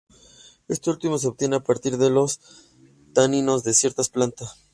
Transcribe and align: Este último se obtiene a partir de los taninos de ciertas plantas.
Este 0.67 0.89
último 0.89 1.19
se 1.19 1.27
obtiene 1.27 1.57
a 1.57 1.63
partir 1.63 1.99
de 1.99 2.09
los 2.09 2.39
taninos 3.13 3.63
de 3.63 3.75
ciertas 3.75 4.09
plantas. 4.09 4.57